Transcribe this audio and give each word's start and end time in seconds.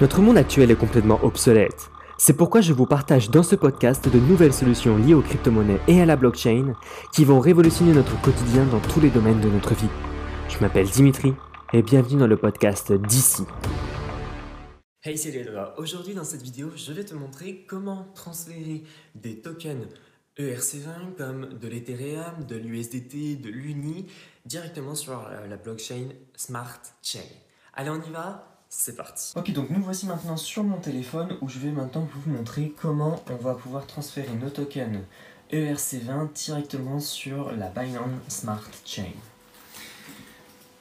Notre 0.00 0.20
monde 0.20 0.36
actuel 0.36 0.72
est 0.72 0.76
complètement 0.76 1.22
obsolète. 1.22 1.88
C'est 2.18 2.36
pourquoi 2.36 2.60
je 2.60 2.72
vous 2.72 2.84
partage 2.84 3.30
dans 3.30 3.44
ce 3.44 3.54
podcast 3.54 4.08
de 4.08 4.18
nouvelles 4.18 4.52
solutions 4.52 4.96
liées 4.96 5.14
aux 5.14 5.22
crypto-monnaies 5.22 5.78
et 5.86 6.00
à 6.00 6.04
la 6.04 6.16
blockchain 6.16 6.74
qui 7.12 7.24
vont 7.24 7.38
révolutionner 7.38 7.92
notre 7.92 8.20
quotidien 8.20 8.64
dans 8.64 8.80
tous 8.80 8.98
les 8.98 9.10
domaines 9.10 9.40
de 9.40 9.48
notre 9.48 9.72
vie. 9.74 9.88
Je 10.48 10.58
m'appelle 10.58 10.88
Dimitri 10.88 11.32
et 11.72 11.82
bienvenue 11.82 12.18
dans 12.18 12.26
le 12.26 12.36
podcast 12.36 12.92
d'ici. 12.92 13.44
Hey, 15.04 15.16
c'est 15.16 15.30
Léla. 15.30 15.74
Aujourd'hui, 15.78 16.14
dans 16.14 16.24
cette 16.24 16.42
vidéo, 16.42 16.72
je 16.74 16.92
vais 16.92 17.04
te 17.04 17.14
montrer 17.14 17.64
comment 17.68 18.08
transférer 18.16 18.82
des 19.14 19.42
tokens 19.42 19.86
ERC20 20.38 21.14
comme 21.16 21.56
de 21.56 21.68
l'Ethereum, 21.68 22.44
de 22.48 22.56
l'USDT, 22.56 23.36
de 23.36 23.48
l'UNI 23.48 24.06
directement 24.44 24.96
sur 24.96 25.20
euh, 25.20 25.46
la 25.46 25.56
blockchain 25.56 26.08
Smart 26.34 26.80
Chain. 27.00 27.20
Allez, 27.74 27.90
on 27.90 28.02
y 28.02 28.10
va 28.10 28.53
c'est 28.76 28.96
parti. 28.96 29.32
Ok, 29.36 29.52
donc 29.52 29.70
nous 29.70 29.82
voici 29.82 30.06
maintenant 30.06 30.36
sur 30.36 30.64
mon 30.64 30.78
téléphone 30.78 31.36
où 31.40 31.48
je 31.48 31.58
vais 31.58 31.70
maintenant 31.70 32.06
vous 32.12 32.30
montrer 32.30 32.74
comment 32.80 33.22
on 33.30 33.36
va 33.36 33.54
pouvoir 33.54 33.86
transférer 33.86 34.34
nos 34.34 34.50
tokens 34.50 35.00
ERC20 35.52 36.32
directement 36.32 36.98
sur 36.98 37.52
la 37.52 37.68
Binance 37.68 38.20
Smart 38.28 38.68
Chain. 38.84 39.12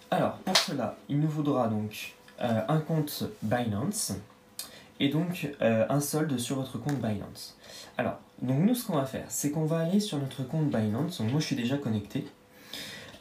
Alors, 0.09 0.37
pour 0.37 0.57
cela, 0.57 0.97
il 1.07 1.19
nous 1.19 1.29
faudra 1.29 1.67
donc 1.67 2.15
euh, 2.41 2.61
un 2.67 2.79
compte 2.79 3.25
Binance 3.41 4.13
et 4.99 5.09
donc 5.09 5.49
euh, 5.61 5.85
un 5.89 6.01
solde 6.01 6.37
sur 6.39 6.57
votre 6.57 6.79
compte 6.79 6.97
Binance. 6.97 7.57
Alors, 7.97 8.19
donc 8.41 8.59
nous, 8.59 8.75
ce 8.75 8.87
qu'on 8.87 8.97
va 8.97 9.05
faire, 9.05 9.25
c'est 9.29 9.51
qu'on 9.51 9.65
va 9.65 9.79
aller 9.79 9.99
sur 9.99 10.17
notre 10.17 10.43
compte 10.43 10.69
Binance. 10.69 11.19
Donc 11.19 11.31
moi, 11.31 11.39
je 11.39 11.45
suis 11.45 11.55
déjà 11.55 11.77
connecté. 11.77 12.25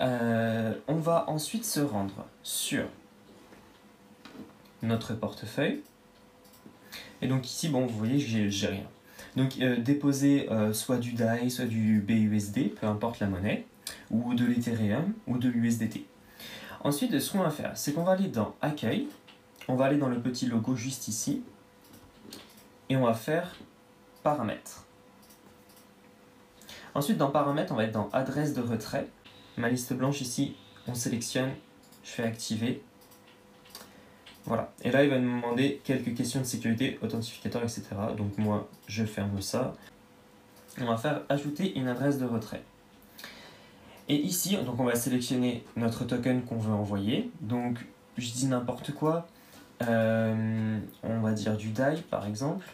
Euh, 0.01 0.75
on 0.89 0.97
va 0.97 1.25
ensuite 1.29 1.65
se 1.65 1.81
rendre 1.81 2.27
sur 2.43 2.85
notre 4.83 5.15
portefeuille. 5.15 5.83
Et 7.21 7.29
donc 7.29 7.47
ici, 7.47 7.69
bon, 7.69 7.87
vous 7.87 7.97
voyez, 7.97 8.19
j'ai 8.19 8.67
rien. 8.67 8.85
Donc 9.37 9.59
euh, 9.61 9.79
déposer 9.79 10.51
euh, 10.51 10.73
soit 10.73 10.99
du 10.99 11.13
DAI, 11.13 11.49
soit 11.51 11.65
du 11.65 12.01
BUSD, 12.01 12.75
peu 12.75 12.87
importe 12.87 13.21
la 13.21 13.29
monnaie, 13.29 13.65
ou 14.11 14.35
de 14.35 14.45
l'Ethereum, 14.45 15.15
ou 15.27 15.39
de 15.39 15.49
l'USDT. 15.49 16.05
Ensuite, 16.85 17.19
ce 17.19 17.33
qu'on 17.33 17.39
va 17.39 17.51
faire, 17.51 17.73
c'est 17.77 17.93
qu'on 17.93 18.03
va 18.03 18.13
aller 18.13 18.29
dans 18.29 18.55
Accueil, 18.61 19.09
on 19.69 19.77
va 19.77 19.87
aller 19.87 19.99
dans 19.99 20.09
le 20.09 20.21
petit 20.21 20.47
logo 20.47 20.75
juste 20.75 21.09
ici, 21.09 21.43
et 22.89 22.97
on 22.97 23.05
va 23.05 23.15
faire 23.15 23.55
Paramètres. 24.23 24.85
Ensuite, 26.95 27.17
dans 27.17 27.31
Paramètres, 27.31 27.73
on 27.73 27.77
va 27.77 27.85
être 27.85 27.93
dans 27.93 28.11
Adresse 28.13 28.53
de 28.53 28.61
retrait. 28.61 29.09
Ma 29.57 29.71
liste 29.71 29.95
blanche 29.95 30.21
ici, 30.21 30.57
on 30.87 30.95
sélectionne, 30.95 31.51
je 32.05 32.11
fais 32.11 32.25
Activer, 32.25 32.83
voilà. 34.45 34.73
Et 34.83 34.91
là, 34.91 35.05
il 35.05 35.11
va 35.11 35.19
nous 35.19 35.37
demander 35.37 35.81
quelques 35.85 36.15
questions 36.15 36.41
de 36.41 36.45
sécurité, 36.45 36.99
authentificateur, 37.03 37.63
etc. 37.63 37.83
Donc 38.17 38.37
moi, 38.39 38.69
je 38.89 39.05
ferme 39.05 39.41
ça. 39.41 39.75
On 40.81 40.87
va 40.87 40.97
faire 40.97 41.23
ajouter 41.29 41.79
une 41.79 41.89
adresse 41.89 42.19
de 42.19 42.25
retrait. 42.25 42.63
Et 44.09 44.17
ici, 44.17 44.57
donc 44.57 44.81
on 44.81 44.85
va 44.85 44.97
sélectionner 44.97 45.65
notre 45.77 46.05
token 46.05 46.43
qu'on 46.43 46.59
veut 46.59 46.73
envoyer. 46.73 47.31
Donc, 47.41 47.79
je 48.19 48.31
dis 48.33 48.47
n'importe 48.47 48.93
quoi. 48.93 49.29
Euh, 49.89 50.79
on 51.03 51.21
va 51.21 51.33
dire 51.33 51.57
du 51.57 51.71
DAI, 51.71 52.03
par 52.11 52.27
exemple. 52.27 52.67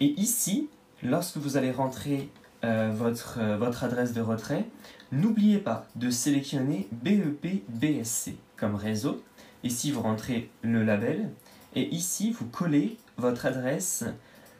Et 0.00 0.12
ici, 0.20 0.68
lorsque 1.02 1.36
vous 1.36 1.56
allez 1.56 1.70
rentrer 1.70 2.30
euh, 2.64 2.90
votre, 2.94 3.38
euh, 3.38 3.56
votre 3.56 3.84
adresse 3.84 4.12
de 4.12 4.20
retrait, 4.20 4.64
n'oubliez 5.12 5.58
pas 5.58 5.86
de 5.94 6.10
sélectionner 6.10 6.88
BEP 6.92 7.62
BSC 7.68 8.36
comme 8.56 8.74
réseau 8.74 9.22
Ici, 9.66 9.90
vous 9.90 10.02
rentrez 10.02 10.48
le 10.62 10.84
label 10.84 11.28
et 11.74 11.88
ici, 11.88 12.30
vous 12.30 12.46
collez 12.46 12.96
votre 13.16 13.46
adresse 13.46 14.04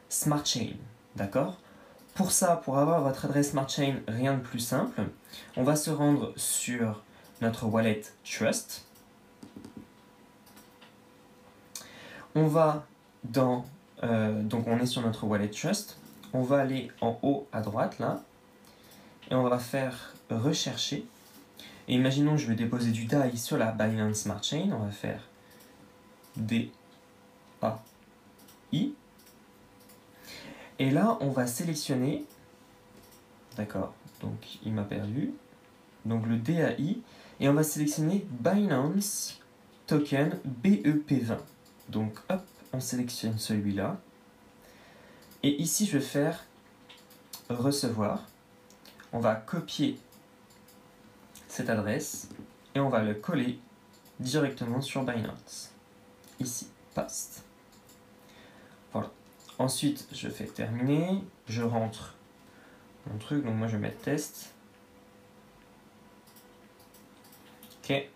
Smart 0.09 0.45
Chain. 0.45 0.71
D'accord? 1.15 1.57
Pour 2.13 2.33
ça, 2.33 2.57
pour 2.57 2.77
avoir 2.77 3.01
votre 3.01 3.23
adresse 3.23 3.51
Smart 3.51 3.69
Chain, 3.69 4.01
rien 4.09 4.33
de 4.33 4.41
plus 4.41 4.59
simple. 4.59 5.01
On 5.55 5.63
va 5.63 5.77
se 5.77 5.91
rendre 5.91 6.33
sur 6.35 7.03
notre 7.39 7.67
wallet 7.67 8.01
Trust. 8.25 8.83
On 12.35 12.47
va 12.47 12.85
dans... 13.23 13.65
Euh, 14.03 14.43
donc 14.43 14.67
on 14.67 14.77
est 14.77 14.85
sur 14.85 15.03
notre 15.03 15.23
wallet 15.23 15.47
Trust. 15.47 15.97
On 16.33 16.41
va 16.41 16.59
aller 16.59 16.91
en 16.99 17.17
haut 17.21 17.47
à 17.53 17.61
droite 17.61 17.97
là. 17.99 18.21
Et 19.31 19.35
on 19.35 19.43
va 19.43 19.57
faire 19.57 20.13
rechercher. 20.29 21.05
Et 21.87 21.93
imaginons 21.93 22.35
que 22.35 22.41
je 22.41 22.47
vais 22.47 22.55
déposer 22.55 22.91
du 22.91 23.05
DAI 23.05 23.37
sur 23.37 23.57
la 23.57 23.71
Binance 23.71 24.17
Smart 24.17 24.43
Chain. 24.43 24.69
On 24.73 24.85
va 24.85 24.91
faire 24.91 25.21
D. 26.35 26.71
Et 30.79 30.91
là, 30.91 31.17
on 31.21 31.29
va 31.29 31.47
sélectionner, 31.47 32.23
d'accord, 33.55 33.95
donc 34.21 34.59
il 34.63 34.73
m'a 34.73 34.83
perdu, 34.83 35.33
donc 36.05 36.27
le 36.27 36.37
DAI, 36.37 36.99
et 37.39 37.49
on 37.49 37.53
va 37.53 37.63
sélectionner 37.63 38.27
Binance 38.29 39.39
Token 39.87 40.37
BEP20. 40.63 41.37
Donc 41.89 42.19
hop, 42.29 42.43
on 42.73 42.79
sélectionne 42.79 43.39
celui-là. 43.39 43.99
Et 45.41 45.59
ici, 45.61 45.87
je 45.87 45.97
vais 45.97 46.03
faire 46.03 46.45
recevoir. 47.49 48.27
On 49.13 49.19
va 49.19 49.33
copier 49.33 49.97
adresse 51.61 52.29
et 52.75 52.79
on 52.79 52.89
va 52.89 53.01
le 53.01 53.13
coller 53.13 53.59
directement 54.19 54.81
sur 54.81 55.03
Binance. 55.03 55.71
Ici, 56.39 56.67
paste. 56.93 57.43
Voilà. 58.93 59.11
Ensuite, 59.59 60.07
je 60.13 60.29
fais 60.29 60.45
terminer, 60.45 61.23
je 61.47 61.63
rentre 61.63 62.15
mon 63.09 63.17
truc, 63.17 63.43
donc 63.43 63.55
moi 63.55 63.67
je 63.67 63.77
vais 63.77 63.91
test. 63.91 64.53
Ok. 67.83 68.09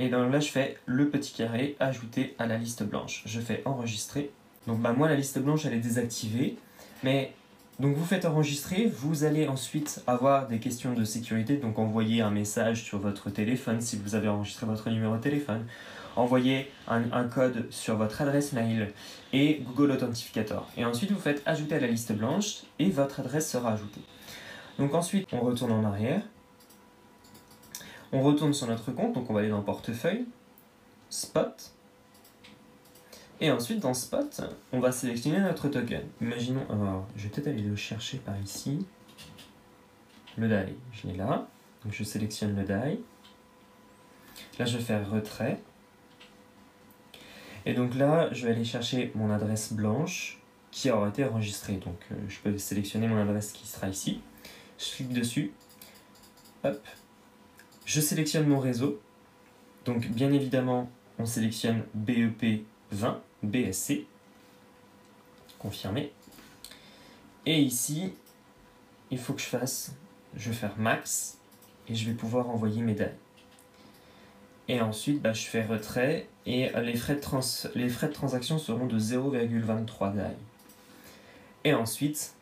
Et 0.00 0.08
donc 0.08 0.32
là, 0.32 0.40
je 0.40 0.48
fais 0.48 0.78
le 0.86 1.08
petit 1.08 1.32
carré, 1.34 1.76
ajouter 1.78 2.34
à 2.38 2.46
la 2.46 2.56
liste 2.56 2.82
blanche. 2.82 3.22
Je 3.26 3.40
fais 3.40 3.62
enregistrer. 3.64 4.32
Donc 4.66 4.80
bah 4.80 4.92
moi, 4.92 5.08
la 5.08 5.14
liste 5.14 5.38
blanche, 5.38 5.66
elle 5.66 5.74
est 5.74 5.80
désactivée. 5.80 6.56
Mais 7.02 7.34
donc 7.80 7.96
vous 7.96 8.04
faites 8.04 8.24
enregistrer, 8.24 8.86
vous 8.86 9.24
allez 9.24 9.48
ensuite 9.48 10.02
avoir 10.06 10.46
des 10.46 10.60
questions 10.60 10.94
de 10.94 11.04
sécurité, 11.04 11.56
donc 11.56 11.78
envoyer 11.78 12.22
un 12.22 12.30
message 12.30 12.84
sur 12.84 12.98
votre 12.98 13.30
téléphone 13.30 13.80
si 13.80 13.96
vous 13.96 14.14
avez 14.14 14.28
enregistré 14.28 14.64
votre 14.64 14.88
numéro 14.90 15.16
de 15.16 15.20
téléphone, 15.20 15.66
envoyer 16.14 16.70
un, 16.86 17.24
code 17.24 17.66
sur 17.70 17.96
votre 17.96 18.22
adresse 18.22 18.52
mail 18.52 18.92
et 19.32 19.60
Google 19.66 19.90
Authentificator. 19.90 20.68
Et 20.76 20.84
ensuite 20.84 21.10
vous 21.10 21.18
faites 21.18 21.42
ajouter 21.46 21.74
à 21.74 21.80
la 21.80 21.88
liste 21.88 22.12
blanche 22.12 22.62
et 22.78 22.90
votre 22.90 23.18
adresse 23.18 23.50
sera 23.50 23.72
ajoutée. 23.72 24.02
Donc 24.78 24.94
ensuite 24.94 25.26
on 25.32 25.40
retourne 25.40 25.72
en 25.72 25.82
arrière, 25.82 26.22
on 28.12 28.22
retourne 28.22 28.54
sur 28.54 28.68
notre 28.68 28.92
compte, 28.92 29.14
donc 29.14 29.28
on 29.28 29.34
va 29.34 29.40
aller 29.40 29.48
dans 29.48 29.62
portefeuille, 29.62 30.26
spot, 31.10 31.73
et 33.40 33.50
ensuite, 33.50 33.80
dans 33.80 33.94
Spot, 33.94 34.42
on 34.72 34.80
va 34.80 34.92
sélectionner 34.92 35.40
notre 35.40 35.68
token. 35.68 36.02
Imaginons, 36.20 36.64
alors, 36.70 37.06
je 37.16 37.24
vais 37.24 37.28
peut-être 37.30 37.48
aller 37.48 37.62
le 37.62 37.76
chercher 37.76 38.18
par 38.18 38.40
ici. 38.40 38.86
Le 40.36 40.48
DAI, 40.48 40.74
je 40.92 41.08
l'ai 41.08 41.16
là. 41.16 41.48
Donc 41.84 41.92
je 41.92 42.04
sélectionne 42.04 42.56
le 42.56 42.64
DAI. 42.64 43.00
Là, 44.58 44.64
je 44.64 44.78
vais 44.78 44.82
faire 44.82 45.10
retrait. 45.10 45.60
Et 47.66 47.74
donc 47.74 47.94
là, 47.94 48.32
je 48.32 48.46
vais 48.46 48.52
aller 48.52 48.64
chercher 48.64 49.10
mon 49.14 49.30
adresse 49.30 49.72
blanche 49.72 50.40
qui 50.70 50.90
aura 50.90 51.08
été 51.08 51.24
enregistrée. 51.24 51.76
Donc 51.76 51.98
euh, 52.12 52.16
je 52.28 52.38
peux 52.40 52.56
sélectionner 52.58 53.08
mon 53.08 53.20
adresse 53.20 53.52
qui 53.52 53.66
sera 53.66 53.88
ici. 53.88 54.20
Je 54.78 54.96
clique 54.96 55.12
dessus. 55.12 55.52
Hop. 56.62 56.80
Je 57.84 58.00
sélectionne 58.00 58.46
mon 58.46 58.58
réseau. 58.58 59.00
Donc 59.84 60.08
bien 60.08 60.32
évidemment, 60.32 60.90
on 61.18 61.26
sélectionne 61.26 61.84
BEP 61.94 62.64
20 62.94 63.20
BSC. 63.42 64.06
Confirmé. 65.58 66.12
Et 67.46 67.60
ici, 67.60 68.12
il 69.10 69.18
faut 69.18 69.34
que 69.34 69.40
je 69.40 69.46
fasse, 69.46 69.92
je 70.36 70.50
vais 70.50 70.56
faire 70.56 70.76
max 70.78 71.38
et 71.88 71.94
je 71.94 72.06
vais 72.08 72.14
pouvoir 72.14 72.48
envoyer 72.48 72.80
mes 72.82 72.94
DAI. 72.94 73.12
Et 74.68 74.80
ensuite, 74.80 75.20
bah, 75.20 75.32
je 75.32 75.42
fais 75.42 75.64
retrait 75.64 76.26
et 76.46 76.70
les 76.80 76.96
frais 76.96 77.16
de, 77.16 77.20
trans 77.20 77.40
les 77.74 77.88
frais 77.88 78.08
de 78.08 78.12
transaction 78.12 78.58
seront 78.58 78.86
de 78.86 78.98
0,23 78.98 80.14
DAI. 80.14 80.36
Et 81.64 81.74
ensuite, 81.74 82.34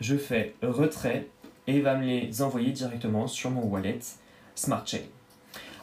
je 0.00 0.16
fais 0.16 0.54
retrait 0.62 1.28
et 1.66 1.76
il 1.76 1.82
va 1.82 1.96
me 1.96 2.04
les 2.04 2.42
envoyer 2.42 2.72
directement 2.72 3.26
sur 3.26 3.50
mon 3.50 3.62
wallet 3.62 4.00
Smart 4.54 4.84
Chain. 4.86 5.02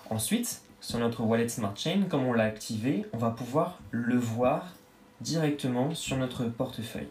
Ensuite, 0.09 0.61
sur 0.85 0.99
notre 0.99 1.23
wallet 1.23 1.49
Smart 1.49 1.75
Chain, 1.75 2.03
comme 2.07 2.27
on 2.27 2.33
l'a 2.33 2.43
activé, 2.43 3.07
on 3.11 3.17
va 3.17 3.31
pouvoir 3.31 3.79
le 3.89 4.17
voir 4.17 4.75
directement 5.19 5.95
sur 5.95 6.15
notre 6.15 6.45
portefeuille. 6.45 7.07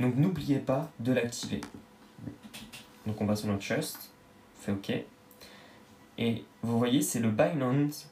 Donc 0.00 0.16
n'oubliez 0.16 0.58
pas 0.58 0.90
de 0.98 1.12
l'activer. 1.12 1.60
Donc 3.04 3.20
on 3.20 3.26
va 3.26 3.36
sur 3.36 3.48
notre 3.48 3.62
Trust, 3.62 4.10
on 4.56 4.62
fait 4.62 4.72
OK. 4.72 5.04
Et 6.16 6.44
vous 6.62 6.78
voyez, 6.78 7.02
c'est 7.02 7.20
le 7.20 7.30
Binance 7.30 8.08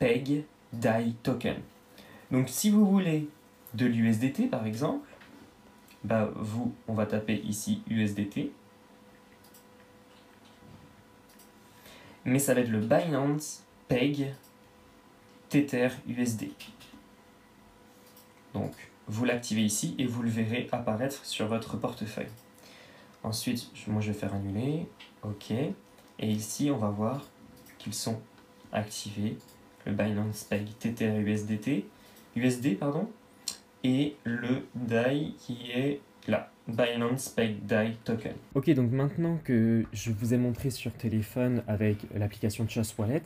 Peg 0.00 0.44
DAI 0.72 1.12
Token. 1.22 1.58
Donc 2.32 2.48
si 2.48 2.70
vous 2.70 2.84
voulez 2.84 3.28
de 3.74 3.86
l'USDT 3.86 4.48
par 4.48 4.66
exemple, 4.66 5.08
bah 6.02 6.32
vous, 6.34 6.74
on 6.88 6.94
va 6.94 7.06
taper 7.06 7.36
ici 7.44 7.80
USDT. 7.88 8.50
Mais 12.24 12.40
ça 12.40 12.54
va 12.54 12.62
être 12.62 12.70
le 12.70 12.80
Binance 12.80 13.62
Peg 13.88 14.34
Tether 15.48 15.90
USD. 16.08 16.48
Donc 18.52 18.72
vous 19.06 19.24
l'activez 19.24 19.62
ici 19.62 19.94
et 19.98 20.06
vous 20.06 20.22
le 20.22 20.30
verrez 20.30 20.68
apparaître 20.72 21.24
sur 21.24 21.46
votre 21.46 21.76
portefeuille. 21.76 22.26
Ensuite, 23.22 23.70
moi 23.86 24.00
je 24.00 24.12
vais 24.12 24.18
faire 24.18 24.34
annuler, 24.34 24.86
ok. 25.22 25.50
Et 25.50 26.30
ici 26.30 26.70
on 26.70 26.78
va 26.78 26.88
voir 26.88 27.24
qu'ils 27.78 27.94
sont 27.94 28.20
activés, 28.72 29.38
le 29.84 29.92
Binance 29.92 30.44
Peg 30.44 30.66
Tether 30.78 31.18
USDT, 31.20 31.86
USD 32.34 32.78
pardon, 32.78 33.08
et 33.84 34.16
le 34.24 34.66
DAI 34.74 35.34
qui 35.38 35.70
est 35.72 36.00
là, 36.28 36.50
Binance 36.68 37.28
Peg 37.28 37.64
DAI 37.64 37.96
Token. 38.04 38.32
Ok, 38.54 38.70
donc 38.70 38.90
maintenant 38.90 39.38
que 39.44 39.84
je 39.92 40.10
vous 40.10 40.34
ai 40.34 40.36
montré 40.36 40.70
sur 40.70 40.92
téléphone 40.92 41.62
avec 41.68 41.98
l'application 42.14 42.66
Trust 42.66 42.98
Wallet, 42.98 43.22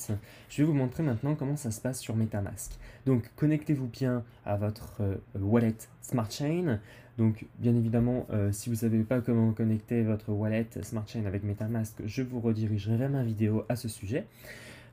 je 0.48 0.58
vais 0.58 0.64
vous 0.64 0.74
montrer 0.74 1.02
maintenant 1.02 1.34
comment 1.34 1.56
ça 1.56 1.70
se 1.70 1.80
passe 1.80 2.00
sur 2.00 2.16
MetaMask. 2.16 2.72
Donc 3.06 3.30
connectez-vous 3.36 3.86
bien 3.86 4.24
à 4.44 4.56
votre 4.56 5.00
euh, 5.00 5.16
wallet 5.38 5.76
Smart 6.02 6.30
Chain. 6.30 6.80
Donc 7.16 7.46
bien 7.58 7.74
évidemment, 7.74 8.26
euh, 8.30 8.52
si 8.52 8.68
vous 8.68 8.74
ne 8.74 8.80
savez 8.80 9.02
pas 9.02 9.20
comment 9.20 9.52
connecter 9.52 10.02
votre 10.02 10.30
wallet 10.32 10.68
Smart 10.82 11.06
Chain 11.06 11.24
avec 11.24 11.42
MetaMask, 11.44 12.02
je 12.04 12.22
vous 12.22 12.40
redirigerai 12.40 12.96
vers 12.96 13.10
ma 13.10 13.22
vidéo 13.22 13.64
à 13.68 13.76
ce 13.76 13.88
sujet. 13.88 14.26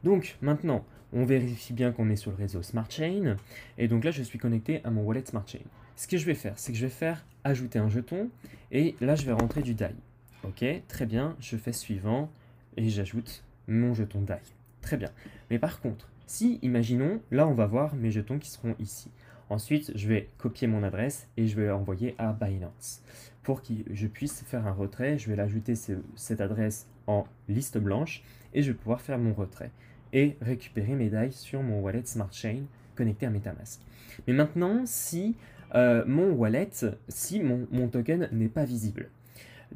Donc 0.04 0.38
maintenant, 0.42 0.86
on 1.14 1.26
vérifie 1.26 1.74
bien 1.74 1.92
qu'on 1.92 2.10
est 2.10 2.16
sur 2.16 2.32
le 2.32 2.38
réseau 2.38 2.62
Smart 2.62 2.90
Chain. 2.90 3.38
Et 3.78 3.88
donc 3.88 4.04
là, 4.04 4.12
je 4.12 4.24
suis 4.24 4.40
connecté 4.40 4.82
à 4.84 4.90
mon 4.90 5.04
wallet 5.04 5.24
Smart 5.26 5.48
Chain. 5.48 5.60
Ce 5.96 6.08
que 6.08 6.18
je 6.18 6.26
vais 6.26 6.36
faire, 6.36 6.54
c'est 6.58 6.72
que 6.72 6.78
je 6.78 6.86
vais 6.86 6.92
faire 6.92 7.26
ajouter 7.44 7.80
un 7.80 7.90
jeton. 7.90 8.30
Et 8.72 8.96
là, 9.02 9.16
je 9.16 9.26
vais 9.26 9.32
rentrer 9.32 9.62
du 9.62 9.74
DAI. 9.74 9.96
Ok, 10.44 10.64
très 10.88 11.06
bien, 11.06 11.36
je 11.40 11.58
fais 11.58 11.74
suivant 11.74 12.30
et 12.76 12.90
j'ajoute 12.90 13.44
mon 13.68 13.94
jeton 13.94 14.22
DAI. 14.22 14.42
Très 14.82 14.98
bien. 14.98 15.10
Mais 15.50 15.60
par 15.60 15.82
contre, 15.82 16.10
si, 16.28 16.60
imaginons, 16.62 17.22
là, 17.32 17.48
on 17.48 17.54
va 17.54 17.66
voir 17.66 17.96
mes 17.96 18.12
jetons 18.12 18.38
qui 18.38 18.52
seront 18.52 18.76
ici. 18.80 19.10
Ensuite, 19.50 19.92
je 19.96 20.08
vais 20.08 20.28
copier 20.38 20.68
mon 20.68 20.84
adresse 20.84 21.28
et 21.38 21.48
je 21.48 21.56
vais 21.56 21.68
l'envoyer 21.68 22.16
à 22.18 22.34
Binance. 22.34 23.02
Pour 23.44 23.62
que 23.62 23.74
je 23.92 24.08
puisse 24.08 24.42
faire 24.44 24.68
un 24.68 24.74
retrait, 24.74 25.18
je 25.18 25.30
vais 25.30 25.38
l'ajouter 25.38 25.74
cette 26.16 26.42
adresse 26.42 26.88
en 27.08 27.26
liste 27.48 27.78
blanche 27.78 28.24
et 28.54 28.62
je 28.62 28.72
vais 28.72 28.78
pouvoir 28.78 29.00
faire 29.00 29.18
mon 29.18 29.34
retrait 29.34 29.72
et 30.12 30.36
récupérer 30.42 30.96
mes 30.96 31.10
DAI 31.10 31.32
sur 31.32 31.64
mon 31.64 31.80
wallet 31.80 32.04
Smart 32.06 32.32
Chain 32.32 32.64
connecté 32.96 33.26
à 33.26 33.30
MetaMask. 33.30 33.80
Mais 34.28 34.34
maintenant, 34.34 34.82
si 34.86 35.36
euh, 35.76 36.04
mon 36.06 36.32
wallet, 36.32 36.70
si 37.08 37.40
mon, 37.40 37.68
mon 37.72 37.88
token 37.88 38.28
n'est 38.32 38.50
pas 38.50 38.66
visible, 38.66 39.10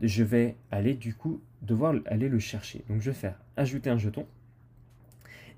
je 0.02 0.24
vais 0.24 0.56
aller 0.72 0.94
du 0.94 1.14
coup 1.14 1.42
devoir 1.62 1.96
aller 2.06 2.28
le 2.28 2.40
chercher. 2.40 2.84
Donc 2.90 3.02
je 3.02 3.12
vais 3.12 3.18
faire 3.18 3.40
ajouter 3.56 3.90
un 3.90 3.98
jeton 3.98 4.26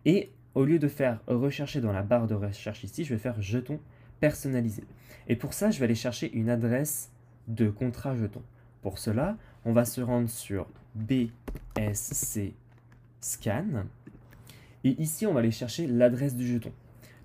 et 0.06 0.30
au 0.54 0.66
lieu 0.66 0.80
de 0.80 0.88
faire 0.88 1.20
rechercher 1.28 1.82
dans 1.82 1.94
la 1.94 2.04
barre 2.04 2.28
de 2.28 2.36
recherche 2.36 2.84
ici, 2.84 3.04
je 3.04 3.14
vais 3.14 3.20
faire 3.20 3.42
jeton 3.42 3.80
personnalisé. 4.24 4.86
Et 5.28 5.36
pour 5.36 5.52
ça, 5.54 5.70
je 5.70 5.80
vais 5.80 5.84
aller 5.84 5.96
chercher 5.96 6.32
une 6.34 6.50
adresse 6.50 7.12
de 7.50 7.70
contrat 7.70 8.16
jeton. 8.16 8.42
Pour 8.82 8.98
cela, 8.98 9.36
on 9.66 9.74
va 9.74 9.84
se 9.84 10.00
rendre 10.00 10.30
sur 10.30 10.66
BSC 10.96 12.54
Scan 13.20 13.84
et 14.86 15.02
ici, 15.02 15.26
on 15.26 15.34
va 15.34 15.42
aller 15.42 15.52
chercher 15.52 15.88
l'adresse 15.88 16.38
du 16.38 16.48
jeton. 16.48 16.72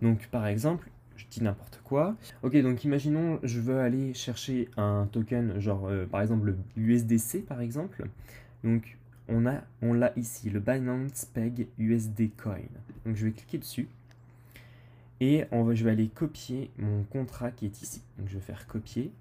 Donc, 0.02 0.26
par 0.26 0.48
exemple, 0.48 0.90
je 1.14 1.24
dis 1.30 1.40
n'importe 1.40 1.80
quoi. 1.84 2.16
Ok, 2.42 2.56
donc 2.56 2.82
imaginons, 2.82 3.38
je 3.44 3.60
veux 3.60 3.78
aller 3.78 4.12
chercher 4.12 4.68
un 4.76 5.08
token, 5.12 5.60
genre 5.60 5.86
euh, 5.86 6.04
par 6.04 6.20
exemple 6.20 6.56
l'USDC 6.76 7.46
par 7.46 7.60
exemple. 7.60 8.06
Donc, 8.64 8.98
on 9.28 9.38
l'a 9.38 9.62
on 9.82 10.00
ici, 10.16 10.50
le 10.50 10.58
Binance 10.58 11.26
Peg 11.26 11.68
USD 11.78 12.30
Coin. 12.36 12.58
Donc, 13.06 13.14
je 13.14 13.26
vais 13.26 13.32
cliquer 13.32 13.58
dessus. 13.58 13.88
Et 15.20 15.44
on 15.50 15.64
va, 15.64 15.74
je 15.74 15.84
vais 15.84 15.90
aller 15.90 16.08
copier 16.08 16.70
mon 16.78 17.02
contrat 17.04 17.50
qui 17.50 17.66
est 17.66 17.82
ici. 17.82 18.02
Donc, 18.18 18.28
je 18.28 18.34
vais 18.34 18.44
faire 18.44 18.66
copier. 18.66 19.12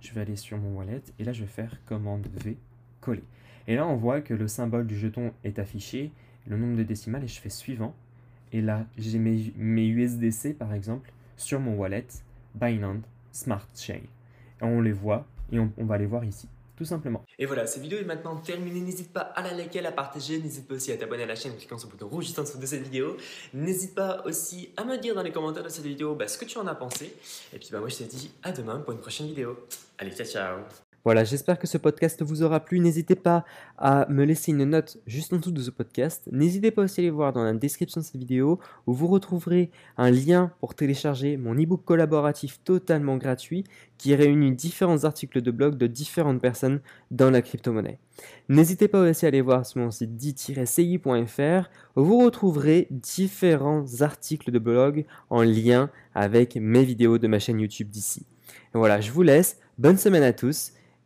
Je 0.00 0.12
vais 0.12 0.20
aller 0.20 0.36
sur 0.36 0.58
mon 0.58 0.76
wallet. 0.76 1.02
Et 1.18 1.24
là, 1.24 1.32
je 1.32 1.42
vais 1.42 1.48
faire 1.48 1.78
commande 1.86 2.26
V, 2.44 2.56
coller. 3.00 3.24
Et 3.66 3.76
là, 3.76 3.86
on 3.86 3.96
voit 3.96 4.20
que 4.20 4.34
le 4.34 4.48
symbole 4.48 4.86
du 4.86 4.98
jeton 4.98 5.32
est 5.44 5.58
affiché 5.58 6.10
le 6.46 6.56
nombre 6.56 6.76
de 6.76 6.82
décimales 6.82 7.24
et 7.24 7.28
je 7.28 7.40
fais 7.40 7.50
suivant. 7.50 7.94
Et 8.52 8.60
là, 8.60 8.86
j'ai 8.98 9.18
mes, 9.18 9.52
mes, 9.56 9.86
USDC 9.86 10.56
par 10.58 10.74
exemple 10.74 11.12
sur 11.36 11.60
mon 11.60 11.76
wallet 11.76 12.06
Binance 12.54 13.04
Smart 13.32 13.66
Chain. 13.74 14.00
Et 14.60 14.64
on 14.64 14.80
les 14.80 14.92
voit 14.92 15.26
et 15.52 15.58
on, 15.58 15.70
va 15.78 15.98
les 15.98 16.06
voir 16.06 16.24
ici. 16.24 16.48
Simplement. 16.84 17.24
Et 17.38 17.46
voilà, 17.46 17.66
cette 17.66 17.82
vidéo 17.82 17.98
est 17.98 18.04
maintenant 18.04 18.36
terminée. 18.36 18.80
N'hésite 18.80 19.12
pas 19.12 19.20
à 19.20 19.42
la 19.42 19.52
liker, 19.52 19.80
à 19.80 19.82
la 19.82 19.92
partager. 19.92 20.38
N'hésite 20.38 20.66
pas 20.66 20.74
aussi 20.74 20.92
à 20.92 20.96
t'abonner 20.96 21.24
à 21.24 21.26
la 21.26 21.34
chaîne 21.34 21.52
en 21.52 21.56
cliquant 21.56 21.78
sur 21.78 21.88
le 21.88 21.92
bouton 21.92 22.08
rouge 22.08 22.24
juste 22.24 22.38
en 22.38 22.42
dessous 22.42 22.58
de 22.58 22.66
cette 22.66 22.82
vidéo. 22.82 23.16
N'hésite 23.54 23.94
pas 23.94 24.22
aussi 24.24 24.70
à 24.76 24.84
me 24.84 24.96
dire 24.96 25.14
dans 25.14 25.22
les 25.22 25.32
commentaires 25.32 25.64
de 25.64 25.68
cette 25.68 25.84
vidéo 25.84 26.14
bah, 26.14 26.28
ce 26.28 26.38
que 26.38 26.44
tu 26.44 26.58
en 26.58 26.66
as 26.66 26.74
pensé. 26.74 27.14
Et 27.52 27.58
puis 27.58 27.68
bah, 27.70 27.80
moi 27.80 27.88
je 27.88 27.96
te 27.96 28.02
dis 28.04 28.30
à 28.42 28.52
demain 28.52 28.78
pour 28.78 28.92
une 28.92 29.00
prochaine 29.00 29.26
vidéo. 29.26 29.66
Allez, 29.98 30.12
ciao 30.12 30.26
ciao 30.26 30.89
voilà, 31.04 31.24
j'espère 31.24 31.58
que 31.58 31.66
ce 31.66 31.78
podcast 31.78 32.22
vous 32.22 32.42
aura 32.42 32.60
plu. 32.60 32.78
N'hésitez 32.78 33.14
pas 33.14 33.46
à 33.78 34.06
me 34.10 34.24
laisser 34.24 34.52
une 34.52 34.64
note 34.64 34.98
juste 35.06 35.32
en 35.32 35.36
dessous 35.36 35.50
de 35.50 35.62
ce 35.62 35.70
podcast. 35.70 36.28
N'hésitez 36.30 36.70
pas 36.70 36.82
aussi 36.82 37.00
à 37.00 37.02
aller 37.02 37.10
voir 37.10 37.32
dans 37.32 37.42
la 37.42 37.54
description 37.54 38.02
de 38.02 38.04
cette 38.04 38.16
vidéo 38.16 38.60
où 38.86 38.92
vous 38.92 39.06
retrouverez 39.06 39.70
un 39.96 40.10
lien 40.10 40.52
pour 40.60 40.74
télécharger 40.74 41.38
mon 41.38 41.54
e-book 41.54 41.84
collaboratif 41.86 42.60
totalement 42.64 43.16
gratuit 43.16 43.64
qui 43.96 44.14
réunit 44.14 44.52
différents 44.52 45.04
articles 45.04 45.40
de 45.40 45.50
blog 45.50 45.78
de 45.78 45.86
différentes 45.86 46.40
personnes 46.40 46.80
dans 47.10 47.30
la 47.30 47.40
crypto-monnaie. 47.40 47.98
N'hésitez 48.50 48.86
pas 48.86 49.00
aussi 49.00 49.24
à 49.24 49.28
aller 49.28 49.40
voir 49.40 49.64
sur 49.64 49.80
mon 49.80 49.90
site 49.90 50.16
dit-ci.fr 50.16 51.70
où 51.96 52.04
vous 52.04 52.18
retrouverez 52.18 52.88
différents 52.90 53.86
articles 54.00 54.50
de 54.50 54.58
blog 54.58 55.06
en 55.30 55.42
lien 55.42 55.88
avec 56.14 56.56
mes 56.56 56.84
vidéos 56.84 57.16
de 57.16 57.26
ma 57.26 57.38
chaîne 57.38 57.60
YouTube 57.60 57.88
d'ici. 57.88 58.26
Voilà, 58.74 59.00
je 59.00 59.10
vous 59.10 59.22
laisse. 59.22 59.58
Bonne 59.78 59.96
semaine 59.96 60.22
à 60.22 60.34
tous 60.34 60.72